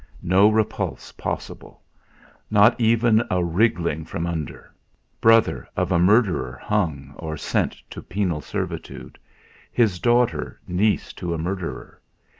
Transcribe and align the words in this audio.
No 0.23 0.49
repulse 0.49 1.11
possible! 1.11 1.83
Not 2.49 2.81
even 2.81 3.21
a 3.29 3.43
wriggling 3.43 4.03
from 4.03 4.25
under! 4.25 4.73
Brother 5.21 5.67
of 5.77 5.91
a 5.91 5.99
murderer 5.99 6.59
hung 6.59 7.13
or 7.17 7.37
sent 7.37 7.73
to 7.91 8.01
penal 8.01 8.41
servitude! 8.41 9.19
His 9.71 9.99
daughter 9.99 10.59
niece 10.67 11.13
to 11.13 11.35
a 11.35 11.37
murderer! 11.37 12.01